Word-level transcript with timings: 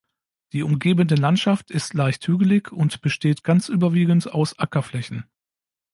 Die 0.53 0.63
umgebende 0.63 1.13
Landschaft 1.13 1.69
ist 1.69 1.93
leicht 1.93 2.27
hügelig 2.27 2.71
und 2.71 3.01
besteht 3.01 3.43
ganz 3.43 3.69
überwiegend 3.69 4.31
aus 4.33 4.57
Ackerflächen. 4.57 5.25